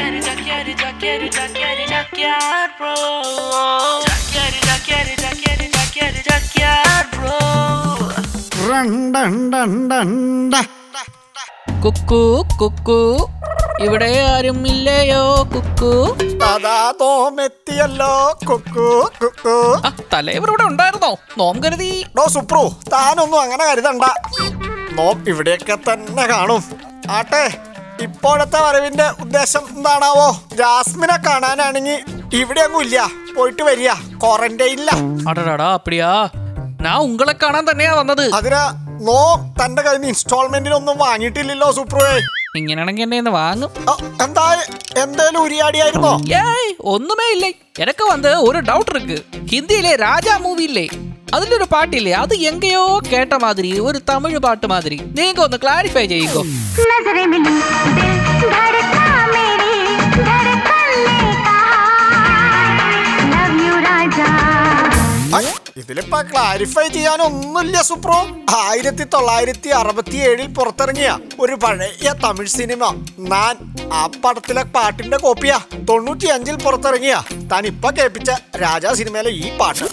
[0.00, 2.92] Jaqueiro, jaqueiro, jaqueiro, jaqueiro, jaqueiro, bro.
[4.04, 7.34] Jaqueiro, jaqueiro, jaqueiro, jaqueiro, jaqueiro, bro.
[8.68, 10.54] റണ്ടണ്ടണ്ടണ്ട.
[11.84, 12.22] Kuku
[12.62, 13.28] Kuku.
[13.80, 15.92] ഇവിടെ ആരും ഇല്ലയോ കുക്കു?
[16.44, 19.56] അതാ തോമെത്തിയല്ലോ കുക്കു കുക്കു.
[20.12, 21.16] തലേവർ ഇവിടെ ഉണ്ടായിരുന്നോ?
[21.38, 22.06] നോം കരുതി.
[22.18, 24.04] ഡോ സുപ്രു താനൊന്നും അങ്ങനെ കരുതണ്ട.
[24.92, 26.62] നോം ഇവിടെയൊക്കെ തന്നെ കാണും.
[27.10, 27.44] ആട്ടെ
[28.06, 30.28] ഇപ്പോഴത്തെ വരവിന്റെ ഉദ്ദേശം എന്താണാവോ?
[30.60, 31.98] ജാസ്മിനെ കാണാനാണെങ്കിൽ
[32.40, 32.98] ഇവിടെ അങ്ങും ഇല്ല.
[33.36, 33.90] പോയിട്ട് വരിക.
[34.22, 34.90] ക്വാറന്റൈനില്ല
[35.30, 35.70] അടടാടാ
[37.06, 38.24] ഉങ്ങളെ കാണാൻ തന്നെയാ വന്നത്.
[38.38, 38.62] അതിനാ
[39.08, 39.20] നോ
[39.60, 42.10] തന്റെ കയ്യിൽ നിന്ന് ഇൻസ്റ്റാൾമെന്റിനൊന്നും വാങ്ങിയിട്ടില്ലല്ലോ സുപ്രേ
[42.58, 43.70] ഇങ്ങനെയാണെങ്കിൽ എന്നെ ഒന്ന് വാങ്ങും.
[44.24, 44.46] എന്താ
[45.02, 46.12] എന്തേലും ഉരിയാടിയായിരുന്നോ?
[46.40, 47.50] ഏയ് ഒന്നുമേ ഇല്ലേ.
[47.84, 49.18] എനക്ക് വന്ന് ഒരു ഡൗട്ട് ഇருக்கு
[49.52, 50.86] ഹിന്ദിയിലെ രാജാ മൂവി ഇല്ലേ?
[51.36, 52.12] അതിലൊരു പാട്ടില്ലേ?
[52.22, 54.98] അത് എങ്കയോ കേട്ട മാതിരി ഒരു തമിഴ് പാട്ട് മാതിരി.
[55.18, 56.38] നീങ്ക ഒന്ന് ക്ലാരിഫൈ ചെയ്യുക
[65.80, 68.18] ഇതിലിപ്പോ ക്ലാരിഫൈ ചെയ്യാനൊന്നുമില്ല സുപ്രോ.
[68.64, 71.10] ആയിരത്തി തൊള്ളായിരത്തി അറുപത്തി ഏഴിൽ പുറത്തിറങ്ങിയ
[71.42, 72.82] ഒരു പഴയ തമിഴ് സിനിമ
[73.32, 73.54] നാൻ
[74.00, 75.58] ആ പടത്തിലെ പാട്ടിന്റെ കോപ്പിയാ.
[75.90, 77.14] തൊണ്ണൂറ്റി അഞ്ചിൽ പുറത്തിറങ്ങിയ
[77.52, 78.30] താൻ ഇപ്പൊ കേൾപ്പിച്ച
[78.64, 79.86] രാജാ സിനിമയിലെ ഈ പാട്ട്.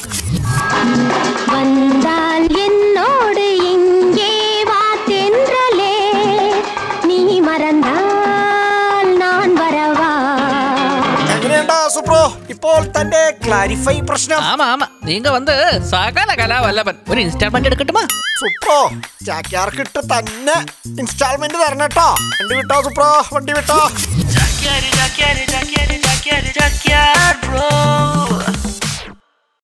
[12.53, 15.55] ഇപ്പോൾ തന്റെ ക്ലാരിഫൈ പ്രശ്നം ആമാ ആമാ നീങ്ക വന്ന്
[15.89, 18.03] സകല കലാവല്ലഭൻ ഒരു ഇൻസ്റ്റാൾമെന്റ് എടുക്കട്ടുമാ
[18.39, 18.79] സുപ്രോ
[19.27, 20.57] ചാക്യാർക്കിട്ട് തന്നെ
[21.01, 23.79] ഇൻസ്റ്റാൾമെന്റ് തരണം കേട്ടോ വണ്ടി വിട്ടോ സുപ്രോ വണ്ടി വിട്ടോ
[24.35, 27.16] ചാക്യാര് ചാക്യാര് ചാക്യാര് ചാക്യാര് ചാക്യാർ